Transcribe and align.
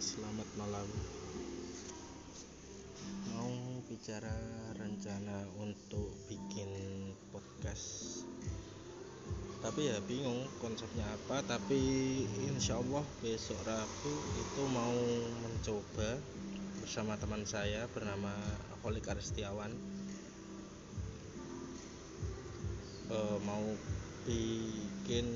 selamat 0.00 0.48
malam. 0.56 0.88
Mau 3.36 3.52
bicara 3.84 4.32
rencana 4.80 5.44
untuk 5.60 6.16
bikin 6.24 6.72
podcast. 7.28 8.24
Tapi 9.60 9.92
ya 9.92 10.00
bingung 10.08 10.48
konsepnya 10.56 11.04
apa 11.04 11.44
tapi 11.44 11.76
insya 12.48 12.80
Allah 12.80 13.04
besok 13.20 13.60
Rabu 13.68 14.12
itu 14.40 14.62
mau 14.72 14.96
mencoba 15.44 16.16
bersama 16.80 17.20
teman 17.20 17.44
saya 17.44 17.84
bernama 17.92 18.32
Holik 18.80 19.04
Aristiawan 19.04 19.68
e, 23.12 23.18
mau 23.44 23.68
bikin 24.24 25.28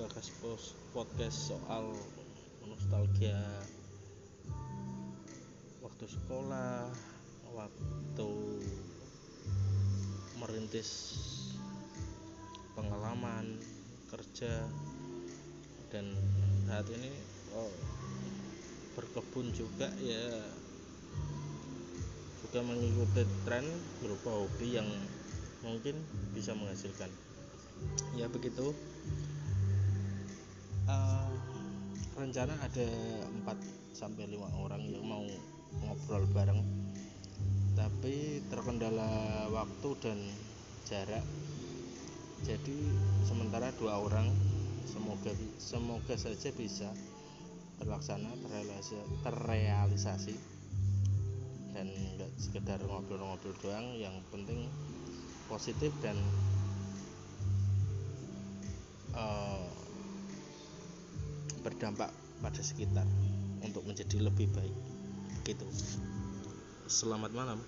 bagas 0.00 0.32
podcast 0.96 1.52
soal 1.52 1.92
nostalgia. 2.66 3.38
Waktu 5.82 6.04
sekolah 6.06 6.90
waktu 7.52 8.30
merintis 10.40 10.90
pengalaman 12.72 13.60
kerja 14.08 14.66
dan 15.92 16.16
saat 16.66 16.88
ini 16.88 17.12
oh, 17.54 17.72
berkebun 18.96 19.52
juga 19.52 19.88
ya. 20.00 20.42
Juga 22.42 22.68
mengikuti 22.68 23.24
tren 23.48 23.64
berupa 24.04 24.32
hobi 24.32 24.76
yang 24.76 24.88
mungkin 25.64 25.96
bisa 26.36 26.52
menghasilkan. 26.52 27.08
Ya 28.18 28.28
begitu. 28.28 28.76
Uh, 30.84 31.30
rencana 32.32 32.56
ada 32.64 32.88
4 33.44 33.92
sampai 33.92 34.24
5 34.24 34.40
orang 34.64 34.80
yang 34.88 35.04
mau 35.04 35.20
ngobrol 35.84 36.24
bareng. 36.32 36.64
Tapi 37.76 38.40
terkendala 38.48 39.04
waktu 39.52 39.88
dan 40.00 40.16
jarak. 40.88 41.20
Jadi 42.40 42.72
sementara 43.28 43.68
dua 43.76 44.00
orang 44.00 44.32
semoga 44.88 45.28
semoga 45.60 46.16
saja 46.16 46.48
bisa 46.56 46.88
terlaksana 47.76 48.32
terrealisasi. 49.28 50.32
Dan 51.76 51.92
nggak 51.92 52.32
sekedar 52.40 52.80
ngobrol-ngobrol 52.80 53.52
doang 53.60 53.92
yang 54.00 54.16
penting 54.32 54.72
positif 55.52 55.92
dan 56.00 56.16
uh, 59.12 59.51
berdampak 61.72 62.12
pada 62.44 62.60
sekitar 62.60 63.08
untuk 63.64 63.80
menjadi 63.88 64.20
lebih 64.20 64.44
baik 64.52 64.76
gitu. 65.48 65.64
Selamat 66.84 67.32
malam 67.32 67.64